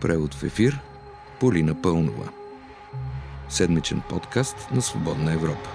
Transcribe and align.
Превод 0.00 0.34
в 0.34 0.42
ефир 0.42 0.80
Полина 1.40 1.82
Пълнова. 1.82 2.32
Седмичен 3.48 4.02
подкаст 4.08 4.56
на 4.74 4.82
Свободна 4.82 5.32
Европа. 5.32 5.70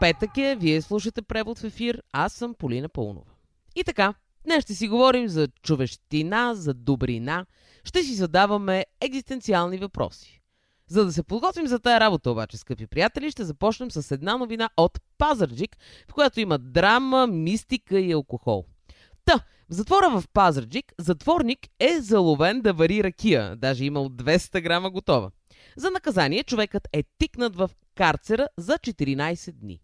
Петък 0.00 0.38
е, 0.38 0.56
вие 0.56 0.82
слушате 0.82 1.22
превод 1.22 1.58
в 1.58 1.64
ефир, 1.64 2.02
аз 2.12 2.32
съм 2.32 2.54
Полина 2.54 2.88
Пълнова. 2.88 3.30
И 3.76 3.84
така, 3.84 4.14
днес 4.44 4.64
ще 4.64 4.74
си 4.74 4.88
говорим 4.88 5.28
за 5.28 5.48
човещина, 5.62 6.54
за 6.54 6.74
добрина, 6.74 7.46
ще 7.84 8.02
си 8.02 8.14
задаваме 8.14 8.84
екзистенциални 9.00 9.78
въпроси. 9.78 10.40
За 10.88 11.04
да 11.04 11.12
се 11.12 11.22
подготвим 11.22 11.66
за 11.66 11.78
тая 11.78 12.00
работа 12.00 12.30
обаче, 12.30 12.56
скъпи 12.56 12.86
приятели, 12.86 13.30
ще 13.30 13.44
започнем 13.44 13.90
с 13.90 14.10
една 14.10 14.36
новина 14.36 14.70
от 14.76 15.00
Пазарджик, 15.18 15.76
в 16.08 16.14
която 16.14 16.40
има 16.40 16.58
драма, 16.58 17.26
мистика 17.26 18.00
и 18.00 18.12
алкохол. 18.12 18.66
Та, 19.26 19.34
в 19.70 19.74
затвора 19.74 20.10
в 20.10 20.24
Пазарджик 20.32 20.92
затворник 20.98 21.58
е 21.80 22.00
заловен 22.00 22.60
да 22.60 22.72
вари 22.72 23.04
ракия, 23.04 23.56
даже 23.56 23.84
имал 23.84 24.08
200 24.08 24.62
грама 24.62 24.90
готова. 24.90 25.30
За 25.76 25.90
наказание 25.90 26.42
човекът 26.42 26.88
е 26.92 27.02
тикнат 27.18 27.56
в 27.56 27.70
карцера 27.94 28.48
за 28.58 28.72
14 28.78 29.52
дни. 29.52 29.80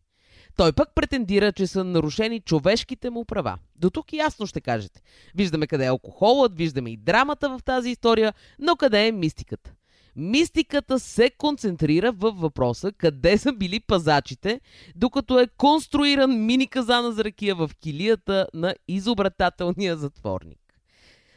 Той 0.56 0.72
пък 0.72 0.94
претендира, 0.94 1.52
че 1.52 1.66
са 1.66 1.84
нарушени 1.84 2.40
човешките 2.40 3.10
му 3.10 3.24
права. 3.24 3.58
До 3.76 3.90
тук 3.90 4.12
ясно 4.12 4.46
ще 4.46 4.60
кажете. 4.60 5.00
Виждаме 5.34 5.66
къде 5.66 5.84
е 5.84 5.88
алкохолът, 5.88 6.56
виждаме 6.56 6.90
и 6.90 6.96
драмата 6.96 7.48
в 7.48 7.60
тази 7.64 7.90
история, 7.90 8.34
но 8.58 8.76
къде 8.76 9.06
е 9.06 9.12
мистиката? 9.12 9.72
Мистиката 10.16 11.00
се 11.00 11.30
концентрира 11.30 12.12
в 12.12 12.30
въпроса 12.30 12.92
къде 12.92 13.38
са 13.38 13.52
били 13.52 13.80
пазачите, 13.80 14.60
докато 14.96 15.40
е 15.40 15.46
конструиран 15.56 16.46
мини 16.46 16.66
казана 16.66 17.12
за 17.12 17.24
ракия 17.24 17.54
в 17.54 17.70
килията 17.80 18.46
на 18.54 18.74
изобретателния 18.88 19.96
затворник. 19.96 20.58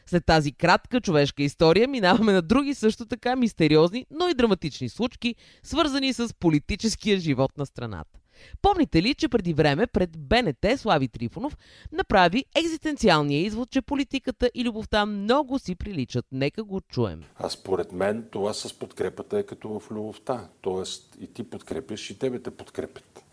След 0.06 0.26
тази 0.26 0.52
кратка 0.52 1.00
човешка 1.00 1.42
история 1.42 1.88
минаваме 1.88 2.32
на 2.32 2.42
други 2.42 2.74
също 2.74 3.06
така 3.06 3.36
мистериозни, 3.36 4.06
но 4.10 4.28
и 4.28 4.34
драматични 4.34 4.88
случки, 4.88 5.34
свързани 5.62 6.12
с 6.12 6.34
политическия 6.34 7.18
живот 7.18 7.58
на 7.58 7.66
страната. 7.66 8.18
Помните 8.62 9.02
ли, 9.02 9.14
че 9.14 9.28
преди 9.28 9.54
време 9.54 9.86
пред 9.86 10.18
БНТ 10.18 10.66
Слави 10.76 11.08
Трифонов 11.08 11.56
направи 11.92 12.44
екзистенциалния 12.56 13.40
извод, 13.40 13.70
че 13.70 13.82
политиката 13.82 14.50
и 14.54 14.64
любовта 14.64 15.06
много 15.06 15.58
си 15.58 15.74
приличат? 15.74 16.26
Нека 16.32 16.64
го 16.64 16.80
чуем. 16.80 17.22
А 17.36 17.50
според 17.50 17.92
мен 17.92 18.24
това 18.32 18.54
с 18.54 18.78
подкрепата 18.78 19.38
е 19.38 19.42
като 19.42 19.80
в 19.80 19.90
любовта. 19.90 20.48
Тоест 20.60 21.16
и 21.20 21.26
ти 21.26 21.50
подкрепяш, 21.50 22.10
и 22.10 22.18
тебе 22.18 22.42
те 22.42 22.50
подкрепят. 22.50 23.24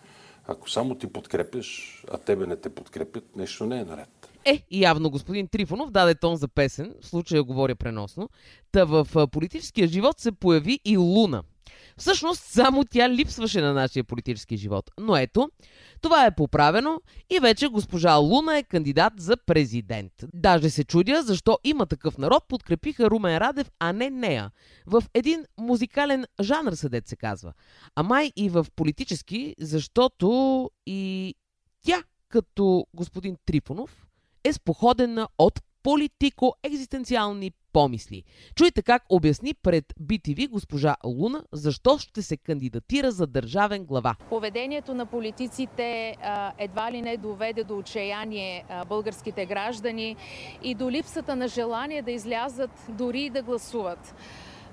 Ако 0.47 0.69
само 0.69 0.95
ти 0.95 1.07
подкрепяш, 1.07 2.03
а 2.11 2.17
тебе 2.17 2.47
не 2.47 2.55
те 2.55 2.69
подкрепят, 2.69 3.35
нещо 3.35 3.65
не 3.65 3.79
е 3.79 3.83
наред. 3.83 4.09
Е, 4.45 4.63
явно 4.71 5.09
господин 5.09 5.47
Трифонов 5.47 5.91
даде 5.91 6.15
тон 6.15 6.35
за 6.35 6.47
песен, 6.47 6.93
в 7.01 7.05
случая 7.05 7.43
говоря 7.43 7.75
преносно, 7.75 8.29
та 8.71 8.85
в 8.85 9.07
политическия 9.31 9.87
живот 9.87 10.19
се 10.19 10.31
появи 10.31 10.79
и 10.85 10.97
Луна– 10.97 11.43
Всъщност, 11.97 12.43
само 12.43 12.83
тя 12.85 13.09
липсваше 13.09 13.61
на 13.61 13.73
нашия 13.73 14.03
политически 14.03 14.57
живот. 14.57 14.91
Но 14.99 15.17
ето, 15.17 15.49
това 16.01 16.25
е 16.25 16.35
поправено 16.35 17.01
и 17.29 17.39
вече 17.39 17.67
госпожа 17.67 18.15
Луна 18.15 18.57
е 18.57 18.63
кандидат 18.63 19.13
за 19.17 19.37
президент. 19.37 20.13
Даже 20.33 20.69
се 20.69 20.83
чудя 20.83 21.23
защо 21.23 21.59
има 21.63 21.85
такъв 21.85 22.17
народ 22.17 22.43
подкрепиха 22.47 23.09
Румен 23.09 23.37
Радев, 23.37 23.71
а 23.79 23.93
не 23.93 24.09
нея. 24.09 24.51
В 24.85 25.03
един 25.13 25.45
музикален 25.57 26.25
жанр, 26.41 26.71
съдет 26.71 27.07
се 27.07 27.15
казва. 27.15 27.53
А 27.95 28.03
май 28.03 28.31
и 28.35 28.49
в 28.49 28.65
политически, 28.75 29.55
защото 29.59 30.69
и 30.85 31.35
тя, 31.85 32.03
като 32.29 32.85
господин 32.93 33.35
Трифонов, 33.45 34.07
е 34.43 34.53
споходена 34.53 35.27
от 35.37 35.59
политико-екзистенциални 35.83 37.51
помисли. 37.73 38.23
Чуйте 38.55 38.81
как 38.81 39.03
обясни 39.09 39.53
пред 39.53 39.85
BTV 40.01 40.49
госпожа 40.49 40.95
Луна 41.05 41.43
защо 41.51 41.97
ще 41.97 42.21
се 42.21 42.37
кандидатира 42.37 43.11
за 43.11 43.27
държавен 43.27 43.85
глава. 43.85 44.15
Поведението 44.29 44.93
на 44.93 45.05
политиците 45.05 46.15
едва 46.57 46.91
ли 46.91 47.01
не 47.01 47.17
доведе 47.17 47.63
до 47.63 47.77
отчаяние 47.77 48.65
българските 48.89 49.45
граждани 49.45 50.15
и 50.63 50.75
до 50.75 50.91
липсата 50.91 51.35
на 51.35 51.47
желание 51.47 52.01
да 52.01 52.11
излязат 52.11 52.71
дори 52.89 53.21
и 53.21 53.29
да 53.29 53.43
гласуват. 53.43 54.15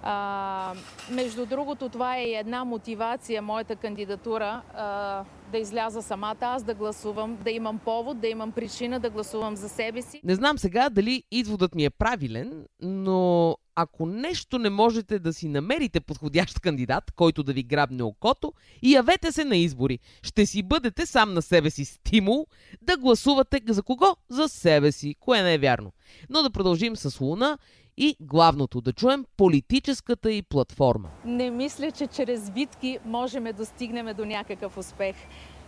А, 0.03 0.75
между 1.11 1.47
другото, 1.47 1.89
това 1.89 2.17
е 2.17 2.25
една 2.25 2.65
мотивация, 2.65 3.43
моята 3.43 3.77
кандидатура, 3.77 4.63
а, 4.75 5.25
да 5.53 5.59
изляза 5.59 6.03
самата 6.03 6.37
аз 6.41 6.63
да 6.63 6.75
гласувам, 6.75 7.39
да 7.45 7.51
имам 7.51 7.79
повод, 7.79 8.21
да 8.21 8.29
имам 8.29 8.53
причина 8.53 9.01
да 9.01 9.11
гласувам 9.11 9.57
за 9.57 9.69
себе 9.69 10.03
си. 10.03 10.21
Не 10.25 10.35
знам 10.35 10.59
сега 10.59 10.91
дали 10.91 11.23
изводът 11.31 11.75
ми 11.75 11.85
е 11.85 11.91
правилен, 11.91 12.65
но 12.83 13.57
ако 13.75 14.07
нещо 14.07 14.59
не 14.59 14.71
можете 14.71 15.19
да 15.19 15.33
си 15.33 15.49
намерите 15.49 16.01
подходящ 16.01 16.61
кандидат, 16.61 17.11
който 17.17 17.43
да 17.43 17.53
ви 17.53 17.63
грабне 17.63 18.03
окото, 18.03 18.53
явете 18.83 19.33
се 19.33 19.45
на 19.45 19.57
избори. 19.57 19.99
Ще 20.23 20.47
си 20.47 20.63
бъдете 20.63 21.07
сам 21.07 21.35
на 21.35 21.43
себе 21.43 21.71
си 21.71 21.85
стимул 21.85 22.47
да 22.83 22.97
гласувате 22.97 23.61
за 23.69 23.83
кого? 23.83 24.17
За 24.29 24.49
себе 24.49 24.93
си, 24.93 25.15
кое 25.21 25.43
не 25.43 25.55
е 25.55 25.59
вярно. 25.59 25.93
Но 26.31 26.43
да 26.43 26.51
продължим 26.51 26.97
с 26.97 27.21
Луна 27.21 27.59
и 28.01 28.17
главното 28.21 28.81
да 28.81 28.93
чуем 28.93 29.25
политическата 29.37 30.33
и 30.33 30.43
платформа. 30.43 31.09
Не 31.25 31.51
мисля, 31.51 31.91
че 31.91 32.07
чрез 32.07 32.51
битки 32.51 32.99
можем 33.05 33.45
да 33.45 33.53
достигнем 33.53 34.17
до 34.17 34.25
някакъв 34.25 34.79
успех. 34.79 35.17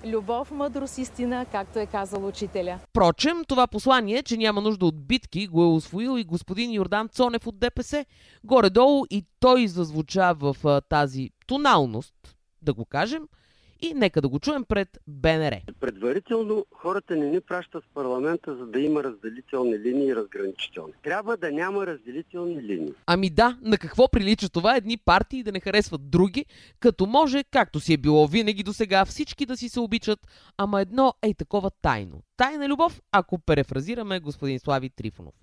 Любов, 0.05 0.51
мъдрост, 0.51 0.99
истина, 0.99 1.47
както 1.53 1.79
е 1.79 1.87
казал 1.87 2.27
учителя. 2.27 2.79
Впрочем, 2.89 3.45
това 3.49 3.67
послание, 3.67 4.23
че 4.23 4.37
няма 4.37 4.61
нужда 4.61 4.87
от 4.87 5.07
битки, 5.07 5.47
го 5.47 5.63
е 5.63 5.67
освоил 5.67 6.19
и 6.19 6.25
господин 6.25 6.73
Йордан 6.73 7.09
Цонев 7.09 7.47
от 7.47 7.59
ДПС. 7.59 8.05
Горе-долу 8.45 9.05
и 9.11 9.25
той 9.41 9.69
зазвуча 9.69 10.35
в 10.35 10.83
тази 10.89 11.31
тоналност, 11.47 12.15
да 12.63 12.75
го 12.75 12.85
кажем– 12.85 13.29
и 13.83 13.95
нека 13.95 14.21
да 14.21 14.29
го 14.29 14.39
чуем 14.39 14.65
пред 14.65 14.99
БНР. 15.07 15.61
Предварително 15.81 16.67
хората 16.75 17.17
не 17.17 17.27
ни 17.27 17.41
пращат 17.41 17.85
в 17.85 17.95
парламента, 17.95 18.57
за 18.57 18.67
да 18.67 18.81
има 18.81 19.05
разделителни 19.05 19.79
линии 19.79 20.07
и 20.07 20.17
разграничителни. 20.17 20.93
Трябва 21.03 21.37
да 21.37 21.53
няма 21.53 21.87
разделителни 21.87 22.63
линии. 22.63 22.93
Ами 23.07 23.31
да, 23.31 23.59
на 23.63 23.79
какво 23.79 24.09
прилича 24.09 24.49
това 24.49 24.77
едни 24.77 24.97
партии 24.97 25.43
да 25.43 25.53
не 25.53 25.61
харесват 25.61 26.11
други, 26.11 26.45
като 26.81 27.07
може, 27.07 27.45
както 27.45 27.81
си 27.81 27.93
е 27.93 27.97
било 27.97 28.27
винаги 28.27 28.63
до 28.63 28.73
сега, 28.73 29.05
всички 29.05 29.47
да 29.47 29.57
си 29.57 29.69
се 29.69 29.81
обичат, 29.81 30.19
ама 30.57 30.81
едно 30.81 31.15
е 31.23 31.35
такова 31.35 31.71
тайно. 31.71 32.23
Тайна 32.37 32.69
любов, 32.69 33.01
ако 33.13 33.39
перефразираме 33.39 34.21
господин 34.21 34.59
Слави 34.59 34.91
Трифонов. 34.91 35.35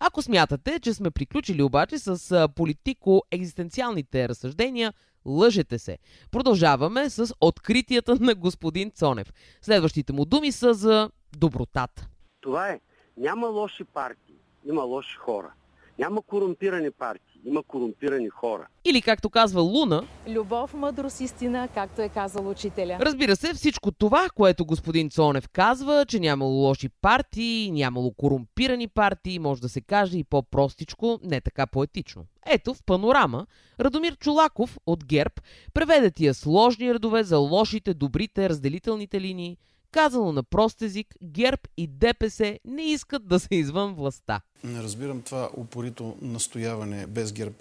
Ако 0.00 0.22
смятате, 0.22 0.80
че 0.80 0.94
сме 0.94 1.10
приключили 1.10 1.62
обаче 1.62 1.98
с 1.98 2.48
политико-екзистенциалните 2.54 4.28
разсъждения, 4.28 4.92
Лъжете 5.26 5.78
се. 5.78 5.98
Продължаваме 6.30 7.10
с 7.10 7.34
откритията 7.40 8.16
на 8.20 8.34
господин 8.34 8.90
Цонев. 8.90 9.32
Следващите 9.62 10.12
му 10.12 10.24
думи 10.24 10.52
са 10.52 10.74
за 10.74 11.10
добротата. 11.38 12.08
Това 12.40 12.68
е. 12.68 12.80
Няма 13.16 13.46
лоши 13.46 13.84
партии, 13.84 14.36
има 14.64 14.82
лоши 14.82 15.16
хора. 15.16 15.52
Няма 16.00 16.22
корумпирани 16.22 16.90
партии, 16.90 17.40
има 17.44 17.62
корумпирани 17.62 18.28
хора. 18.28 18.66
Или 18.84 19.02
както 19.02 19.30
казва 19.30 19.60
Луна... 19.60 20.02
Любов, 20.28 20.74
мъдрост, 20.74 21.20
истина, 21.20 21.68
както 21.74 22.02
е 22.02 22.08
казал 22.08 22.48
учителя. 22.48 22.98
Разбира 23.00 23.36
се, 23.36 23.54
всичко 23.54 23.92
това, 23.92 24.28
което 24.34 24.64
господин 24.64 25.10
Цонев 25.10 25.48
казва, 25.48 26.04
че 26.08 26.20
нямало 26.20 26.52
лоши 26.52 26.88
партии, 26.88 27.70
нямало 27.70 28.12
корумпирани 28.12 28.88
партии, 28.88 29.38
може 29.38 29.60
да 29.60 29.68
се 29.68 29.80
каже 29.80 30.18
и 30.18 30.24
по-простичко, 30.24 31.18
не 31.24 31.40
така 31.40 31.66
поетично. 31.66 32.24
Ето, 32.46 32.74
в 32.74 32.82
панорама, 32.86 33.46
Радомир 33.80 34.16
Чулаков 34.16 34.78
от 34.86 35.04
ГЕРБ 35.04 35.34
преведе 35.74 36.10
тия 36.10 36.34
сложни 36.34 36.94
редове 36.94 37.22
за 37.22 37.38
лошите, 37.38 37.94
добрите, 37.94 38.48
разделителните 38.48 39.20
линии, 39.20 39.56
Казано 39.92 40.32
на 40.32 40.42
прост 40.42 40.82
език, 40.82 41.14
ГЕРБ 41.22 41.62
и 41.76 41.86
ДПС 41.86 42.58
не 42.64 42.82
искат 42.82 43.28
да 43.28 43.40
се 43.40 43.48
извън 43.50 43.94
властта. 43.94 44.40
Не 44.64 44.82
разбирам 44.82 45.22
това 45.22 45.50
упорито 45.56 46.16
настояване 46.22 47.06
без 47.06 47.32
ГЕРБ 47.32 47.54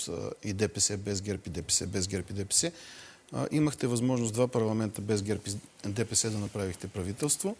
и 0.44 0.54
ДПС, 0.54 0.98
без 0.98 1.22
ГЕРБ 1.22 1.42
и 1.48 1.50
ДПС, 1.50 1.88
без 1.88 2.08
ГЕРБ 2.08 2.28
и 2.30 2.34
ДПС. 2.34 2.72
Имахте 3.52 3.88
възможност 3.88 4.34
два 4.34 4.48
парламента 4.48 5.02
без 5.02 5.24
ГЕРБ 5.24 5.42
и 5.86 5.90
ДПС 5.90 6.30
да 6.30 6.38
направихте 6.38 6.88
правителство, 6.88 7.56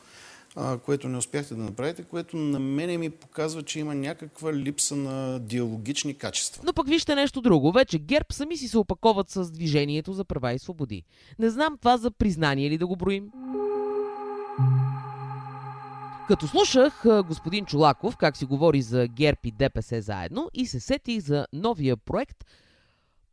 което 0.86 1.08
не 1.08 1.18
успяхте 1.18 1.56
да 1.56 1.64
направите, 1.64 2.04
което 2.04 2.38
на 2.38 2.60
мене 2.60 2.98
ми 2.98 3.10
показва, 3.10 3.64
че 3.64 3.80
има 3.80 3.96
някаква 3.96 4.54
липса 4.54 4.96
на 4.96 5.40
диалогични 5.40 6.14
качества. 6.18 6.64
Но 6.66 6.74
пък 6.74 6.88
вижте 6.88 7.16
нещо 7.16 7.42
друго. 7.42 7.72
Вече 7.72 8.00
ГЕРБ 8.00 8.26
сами 8.32 8.58
си 8.58 8.68
се 8.68 8.78
опаковат 8.78 9.30
с 9.30 9.52
движението 9.52 10.14
за 10.14 10.26
права 10.26 10.54
и 10.54 10.60
свободи. 10.60 11.04
Не 11.40 11.50
знам 11.50 11.78
това 11.78 11.98
за 11.98 12.12
признание 12.12 12.70
ли 12.70 12.78
да 12.78 12.88
го 12.88 12.96
броим. 12.96 13.32
Като 16.28 16.48
слушах 16.48 17.04
господин 17.06 17.66
Чулаков 17.66 18.18
как 18.18 18.38
си 18.38 18.46
говори 18.46 18.82
за 18.82 19.08
ГЕРБ 19.08 19.40
и 19.44 19.52
ДПС 19.52 20.02
заедно 20.02 20.50
и 20.54 20.66
се 20.66 20.80
сетих 20.80 21.20
за 21.20 21.48
новия 21.54 21.98
проект 21.98 22.46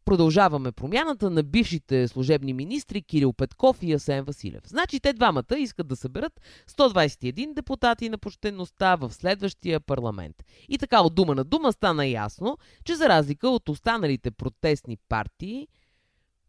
продължаваме 0.07 0.73
промяната 0.73 1.31
на 1.31 1.43
бившите 1.43 2.09
служебни 2.09 2.53
министри 2.53 3.03
Кирил 3.03 3.33
Петков 3.33 3.83
и 3.83 3.93
Асен 3.93 4.25
Василев. 4.25 4.63
Значи 4.67 5.01
те 5.01 5.13
двамата 5.13 5.59
искат 5.59 5.89
да 5.89 5.97
съберат 5.97 6.41
121 6.71 7.55
депутати 7.55 8.09
на 8.09 8.19
почтенността 8.19 8.97
в 8.97 9.13
следващия 9.13 9.81
парламент. 9.81 10.45
И 10.69 10.79
така 10.79 11.01
от 11.01 11.15
дума 11.15 11.35
на 11.35 11.45
дума 11.45 11.73
стана 11.73 12.07
ясно, 12.07 12.59
че 12.85 12.95
за 12.95 13.09
разлика 13.09 13.49
от 13.49 13.69
останалите 13.69 14.31
протестни 14.31 14.97
партии, 15.09 15.69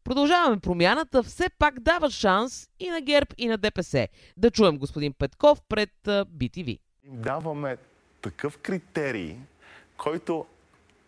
Продължаваме 0.08 0.60
промяната, 0.60 1.24
все 1.24 1.50
пак 1.60 1.80
дава 1.80 2.10
шанс 2.10 2.70
и 2.80 2.90
на 2.90 3.02
ГЕРБ, 3.02 3.28
и 3.38 3.48
на 3.48 3.58
ДПС. 3.58 4.08
Да 4.38 4.52
чуем 4.52 4.78
господин 4.78 5.14
Петков 5.14 5.62
пред 5.70 5.90
BTV. 6.08 6.80
Даваме 7.04 7.78
такъв 8.22 8.58
критерий, 8.58 9.36
който 9.98 10.46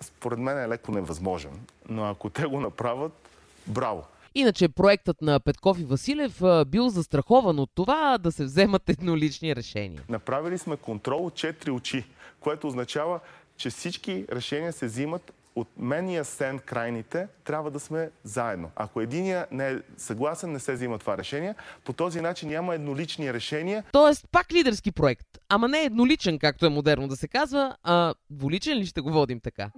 според 0.01 0.39
мен 0.39 0.59
е 0.59 0.67
леко 0.67 0.91
невъзможен, 0.91 1.51
но 1.89 2.05
ако 2.05 2.29
те 2.29 2.45
го 2.45 2.59
направят, 2.59 3.29
браво! 3.67 4.03
Иначе 4.35 4.69
проектът 4.69 5.21
на 5.21 5.39
Петков 5.39 5.79
и 5.79 5.83
Василев 5.83 6.41
бил 6.67 6.89
застрахован 6.89 7.59
от 7.59 7.69
това 7.75 8.17
да 8.17 8.31
се 8.31 8.43
вземат 8.43 8.89
еднолични 8.89 9.55
решения. 9.55 10.01
Направили 10.09 10.57
сме 10.57 10.77
контрол 10.77 11.25
от 11.25 11.35
четири 11.35 11.71
очи, 11.71 12.05
което 12.39 12.67
означава, 12.67 13.19
че 13.57 13.69
всички 13.69 14.25
решения 14.31 14.73
се 14.73 14.85
взимат 14.85 15.33
от 15.59 15.67
мен 15.77 16.09
и 16.09 16.17
Асен 16.17 16.59
крайните 16.59 17.27
трябва 17.43 17.71
да 17.71 17.79
сме 17.79 18.09
заедно. 18.23 18.71
Ако 18.75 19.01
единия 19.01 19.47
не 19.51 19.69
е 19.69 19.77
съгласен, 19.97 20.51
не 20.51 20.59
се 20.59 20.73
взима 20.73 20.99
това 20.99 21.17
решение. 21.17 21.55
По 21.85 21.93
този 21.93 22.21
начин 22.21 22.49
няма 22.49 22.75
еднолични 22.75 23.33
решения. 23.33 23.83
Тоест 23.91 24.27
пак 24.31 24.53
лидерски 24.53 24.91
проект. 24.91 25.27
Ама 25.49 25.67
не 25.67 25.83
едноличен, 25.83 26.39
както 26.39 26.65
е 26.65 26.69
модерно 26.69 27.07
да 27.07 27.15
се 27.15 27.27
казва, 27.27 27.77
а 27.83 28.13
дволичен 28.29 28.77
ли 28.77 28.85
ще 28.85 29.01
го 29.01 29.11
водим 29.11 29.39
така? 29.39 29.71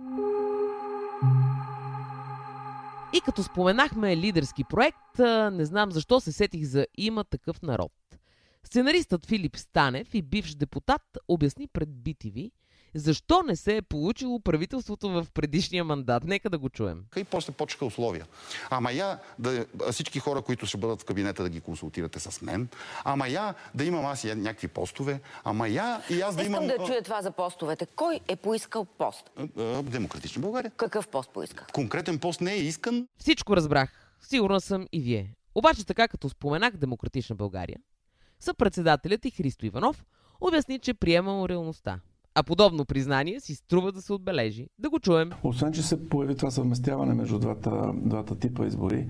И 3.14 3.22
като 3.22 3.44
споменахме 3.44 4.18
лидерски 4.18 4.64
проект, 4.64 5.20
не 5.52 5.66
знам 5.66 5.92
защо 5.92 6.20
се 6.20 6.32
сетих 6.32 6.64
за 6.64 6.86
има 6.98 7.24
такъв 7.24 7.62
народ. 7.62 7.92
Сценаристът 8.64 9.26
Филип 9.26 9.58
Станев 9.58 10.14
и 10.14 10.22
бивш 10.22 10.56
депутат 10.56 11.02
обясни 11.28 11.68
пред 11.68 11.90
BTV, 11.90 12.52
защо 12.96 13.44
не 13.44 13.56
се 13.56 13.78
е 13.78 13.82
получило 13.82 14.40
правителството 14.40 15.10
в 15.10 15.28
предишния 15.34 15.84
мандат? 15.84 16.24
Нека 16.24 16.50
да 16.50 16.58
го 16.58 16.70
чуем. 16.70 17.04
И 17.16 17.24
после 17.24 17.54
почнаха 17.54 17.86
условия. 17.86 18.26
Ама 18.70 18.92
я 18.92 19.20
да, 19.40 19.66
всички 19.92 20.20
хора, 20.20 20.42
които 20.42 20.66
ще 20.66 20.78
бъдат 20.78 21.02
в 21.02 21.06
кабинета, 21.06 21.44
да 21.44 21.50
ги 21.50 21.62
консултирате 21.62 22.20
с 22.20 22.42
мен. 22.42 22.70
Ама 23.04 23.28
я 23.28 23.54
да 23.76 23.86
имам 23.86 24.06
аз 24.06 24.24
и 24.24 24.36
някакви 24.36 24.68
постове. 24.68 25.22
Ама 25.44 25.68
я 25.68 26.02
и 26.10 26.22
аз 26.22 26.36
да 26.36 26.44
имам... 26.44 26.64
Искам 26.64 26.78
да 26.78 26.86
чуя 26.86 27.02
това 27.02 27.22
за 27.22 27.32
постовете. 27.32 27.86
Кой 27.86 28.20
е 28.28 28.36
поискал 28.36 28.86
пост? 28.86 29.32
Демократична 29.84 30.42
България. 30.42 30.72
Какъв 30.72 31.08
пост 31.08 31.30
поисках? 31.30 31.68
Конкретен 31.74 32.20
пост 32.20 32.42
не 32.42 32.54
е 32.54 32.58
искан. 32.58 33.08
Всичко 33.18 33.56
разбрах. 33.56 34.16
Сигурна 34.22 34.62
съм 34.62 34.88
и 34.92 35.02
вие. 35.02 35.36
Обаче 35.56 35.86
така 35.86 36.08
като 36.08 36.30
споменах 36.30 36.78
Демократична 36.78 37.36
България, 37.36 37.78
съпредседателят 38.40 39.26
и 39.26 39.32
Христо 39.32 39.66
Иванов 39.66 40.06
обясни, 40.42 40.80
че 40.80 40.94
приемал 40.94 41.50
реалността. 41.50 42.00
А 42.36 42.44
подобно 42.44 42.86
признание 42.86 43.40
си 43.40 43.56
струва 43.56 43.92
да 43.92 44.02
се 44.02 44.14
отбележи. 44.14 44.68
Да 44.80 44.90
го 44.90 45.00
чуем. 45.00 45.32
Освен, 45.44 45.74
че 45.74 45.84
се 45.84 46.10
появи 46.10 46.36
това 46.36 46.52
съвместяване 46.52 47.14
между 47.14 47.40
двата, 47.40 47.92
двата 47.94 48.36
типа 48.36 48.66
избори, 48.66 49.08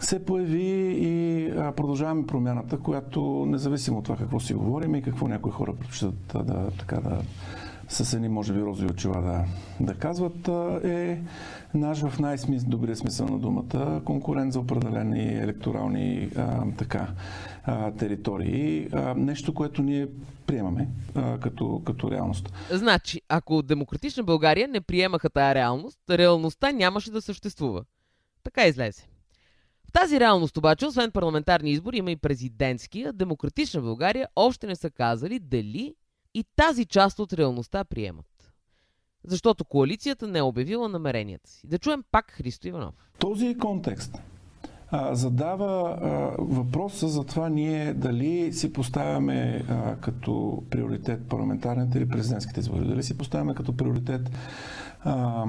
се 0.00 0.24
появи 0.24 0.96
и 0.98 1.50
продължаваме 1.76 2.26
промяната, 2.26 2.78
която 2.78 3.46
независимо 3.48 3.98
от 3.98 4.04
това 4.04 4.16
какво 4.16 4.40
си 4.40 4.54
говорим 4.54 4.94
и 4.94 5.02
какво 5.02 5.28
някои 5.28 5.52
хора 5.52 5.74
предпочитат 5.74 6.46
да, 6.46 6.70
така, 6.78 6.96
да 6.96 7.22
с 7.92 8.14
едни, 8.14 8.28
може 8.28 8.52
би, 8.52 8.60
розови 8.60 8.90
очила 8.90 9.22
да, 9.22 9.44
да 9.80 9.94
казват, 9.94 10.48
е 10.84 11.22
наш 11.74 12.00
в 12.00 12.18
най-добрия 12.18 12.96
смисъл 12.96 13.26
на 13.26 13.38
думата 13.38 14.02
конкурент 14.04 14.52
за 14.52 14.60
определени 14.60 15.34
електорални 15.34 16.30
а, 16.36 16.64
така, 16.78 17.08
а, 17.64 17.90
територии. 17.90 18.88
А, 18.92 19.14
нещо, 19.14 19.54
което 19.54 19.82
ние 19.82 20.08
приемаме 20.46 20.88
а, 21.14 21.38
като, 21.38 21.82
като 21.86 22.10
реалност. 22.10 22.52
Значи, 22.70 23.20
ако 23.28 23.62
Демократична 23.62 24.22
България 24.22 24.68
не 24.68 24.80
приемаха 24.80 25.30
тая 25.30 25.54
реалност, 25.54 25.98
реалността 26.10 26.72
нямаше 26.72 27.10
да 27.10 27.22
съществува. 27.22 27.84
Така 28.42 28.66
излезе. 28.66 29.02
В 29.88 29.92
тази 29.92 30.20
реалност 30.20 30.56
обаче, 30.56 30.86
освен 30.86 31.10
парламентарни 31.10 31.70
избори, 31.70 31.96
има 31.96 32.10
и 32.10 32.16
президентски, 32.16 33.02
а 33.02 33.12
Демократична 33.12 33.80
България 33.80 34.28
още 34.36 34.66
не 34.66 34.76
са 34.76 34.90
казали 34.90 35.38
дали 35.38 35.94
и 36.34 36.44
тази 36.56 36.84
част 36.84 37.18
от 37.18 37.32
реалността 37.32 37.84
приемат. 37.84 38.26
Защото 39.24 39.64
коалицията 39.64 40.26
не 40.26 40.38
е 40.38 40.42
обявила 40.42 40.88
намеренията 40.88 41.50
си. 41.50 41.66
Да 41.66 41.78
чуем 41.78 42.04
пак 42.10 42.30
Христо 42.30 42.68
Иванов. 42.68 42.94
Този 43.18 43.58
контекст 43.58 44.18
а, 44.94 45.14
задава 45.14 45.98
а, 46.00 46.08
въпроса 46.38 47.08
за 47.08 47.24
това 47.24 47.48
ние 47.48 47.94
дали 47.94 48.52
си 48.52 48.72
поставяме 48.72 49.64
а, 49.68 49.96
като 49.96 50.62
приоритет 50.70 51.28
парламентарните 51.28 51.98
или 51.98 52.08
президентските 52.08 52.60
избори. 52.60 52.84
Дали 52.84 53.02
си 53.02 53.18
поставяме 53.18 53.54
като 53.54 53.76
приоритет 53.76 54.30
а, 55.04 55.44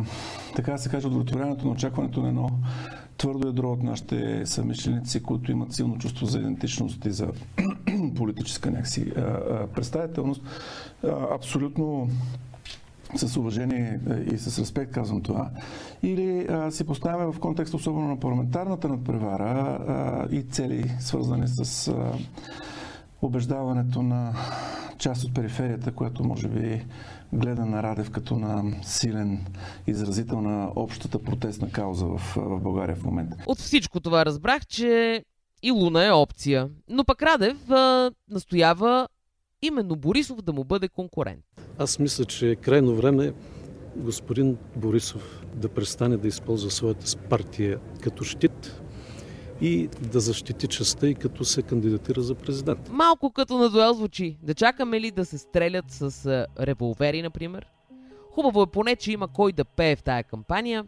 така 0.56 0.72
да 0.72 0.78
се 0.78 0.90
каже, 0.90 1.08
удовлетворяването 1.08 1.66
на 1.66 1.72
очакването 1.72 2.22
на 2.22 2.28
едно 2.28 2.50
твърдо 3.18 3.48
ядро 3.48 3.72
от 3.72 3.84
нашите 3.84 4.46
съмишленици, 4.46 5.24
които 5.24 5.52
имат 5.52 5.74
силно 5.74 5.98
чувство 5.98 6.26
за 6.26 6.40
идентичност 6.40 7.06
и 7.06 7.12
за 7.12 7.28
политическа 8.16 8.72
някакси 8.72 9.14
а, 9.18 9.20
а, 9.22 9.68
представителност. 9.68 10.42
А, 11.04 11.36
абсолютно 11.36 12.10
с 13.16 13.38
уважение 13.38 14.00
и 14.34 14.38
с 14.38 14.60
респект 14.60 14.92
казвам 14.92 15.22
това, 15.22 15.50
или 16.04 16.48
а, 16.50 16.72
си 16.72 16.84
поставяме 16.84 17.32
в 17.32 17.40
контекст 17.40 17.74
особено 17.74 18.08
на 18.08 18.20
парламентарната 18.20 18.90
надпревара 18.90 19.80
а, 19.88 20.28
и 20.36 20.44
цели 20.44 20.92
свързани 21.00 21.48
с 21.48 21.88
а, 21.88 22.12
убеждаването 23.22 24.02
на 24.02 24.34
част 24.98 25.24
от 25.24 25.34
периферията, 25.34 25.92
която 25.92 26.24
може 26.24 26.48
би 26.48 26.86
гледа 27.34 27.66
на 27.66 27.84
Радев 27.84 28.12
като 28.12 28.36
на 28.36 28.64
силен 28.84 29.46
изразител 29.88 30.42
на 30.42 30.72
общата 30.76 31.20
протестна 31.20 31.72
кауза 31.72 32.06
в, 32.06 32.34
в 32.36 32.60
България 32.60 32.96
в 32.96 33.04
момента. 33.04 33.38
От 33.46 33.58
всичко 33.58 34.00
това 34.00 34.26
разбрах, 34.26 34.66
че 34.66 35.24
и 35.64 35.72
Луна 35.72 36.06
е 36.06 36.12
опция. 36.12 36.70
Но 36.90 37.04
пък 37.04 37.24
Радев 37.24 37.72
а, 37.72 38.12
настоява 38.30 39.08
именно 39.62 39.96
Борисов 39.96 40.42
да 40.42 40.54
му 40.54 40.64
бъде 40.64 40.88
конкурент. 40.88 41.44
Аз 41.78 42.00
мисля, 42.00 42.26
че 42.26 42.50
е 42.50 42.56
крайно 42.56 42.96
време 42.96 43.34
господин 43.96 44.58
Борисов 44.76 45.46
да 45.56 45.70
престане 45.70 46.18
да 46.18 46.28
използва 46.28 46.72
своята 46.72 47.18
партия 47.30 47.80
като 48.02 48.24
щит 48.24 48.82
и 49.64 49.88
да 49.88 50.20
защити 50.20 50.68
частта 50.68 51.08
и 51.08 51.16
като 51.16 51.46
се 51.46 51.62
кандидатира 51.62 52.22
за 52.22 52.36
президент. 52.36 52.90
Малко 52.90 53.32
като 53.32 53.58
на 53.58 53.70
дуел 53.70 53.94
звучи. 53.94 54.38
Да 54.42 54.54
чакаме 54.54 55.02
ли 55.02 55.12
да 55.12 55.26
се 55.26 55.38
стрелят 55.38 55.86
с 55.90 56.48
револвери, 56.60 57.22
например? 57.22 57.68
Хубаво 58.32 58.62
е 58.62 58.68
поне, 58.68 58.96
че 58.96 59.12
има 59.12 59.28
кой 59.28 59.52
да 59.52 59.66
пее 59.66 59.96
в 59.96 60.04
тая 60.04 60.24
кампания, 60.24 60.86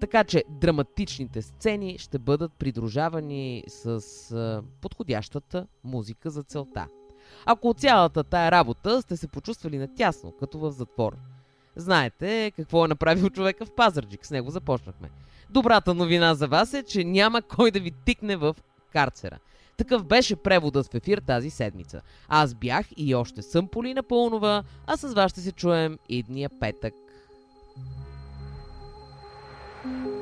така 0.00 0.24
че 0.24 0.44
драматичните 0.50 1.42
сцени 1.42 1.98
ще 1.98 2.18
бъдат 2.18 2.52
придружавани 2.52 3.64
с 3.68 4.62
подходящата 4.80 5.66
музика 5.84 6.30
за 6.30 6.42
целта. 6.42 6.86
Ако 7.46 7.68
от 7.68 7.80
цялата 7.80 8.24
тая 8.24 8.50
работа 8.50 9.02
сте 9.02 9.16
се 9.16 9.28
почувствали 9.28 9.78
натясно, 9.78 10.32
като 10.32 10.58
в 10.58 10.70
затвор. 10.70 11.16
Знаете 11.76 12.52
какво 12.56 12.84
е 12.84 12.88
направил 12.88 13.30
човека 13.30 13.66
в 13.66 13.74
Пазарджик, 13.74 14.26
с 14.26 14.30
него 14.30 14.50
започнахме. 14.50 15.10
Добрата 15.50 15.94
новина 15.94 16.34
за 16.34 16.48
вас 16.48 16.74
е, 16.74 16.82
че 16.82 17.04
няма 17.04 17.42
кой 17.42 17.70
да 17.70 17.80
ви 17.80 17.90
тикне 18.04 18.36
в 18.36 18.56
карцера. 18.92 19.38
Такъв 19.76 20.04
беше 20.04 20.36
преводът 20.36 20.86
в 20.86 20.94
ефир 20.94 21.18
тази 21.18 21.50
седмица. 21.50 22.00
Аз 22.28 22.54
бях 22.54 22.86
и 22.96 23.14
още 23.14 23.42
съм 23.42 23.68
Полина 23.68 24.02
Пълнова, 24.02 24.62
а 24.86 24.96
с 24.96 25.14
вас 25.14 25.30
ще 25.30 25.40
се 25.40 25.52
чуем 25.52 25.98
идния 26.08 26.50
петък. 26.60 26.94
thank 29.84 30.06
you 30.06 30.13